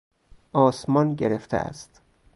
[0.53, 2.01] آسمان گرفته است.